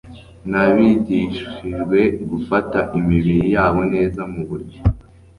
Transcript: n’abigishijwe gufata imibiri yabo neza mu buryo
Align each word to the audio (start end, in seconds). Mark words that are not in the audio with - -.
n’abigishijwe 0.51 1.99
gufata 2.29 2.79
imibiri 2.99 3.37
yabo 3.55 3.81
neza 3.93 4.21
mu 4.33 4.41
buryo 4.49 4.79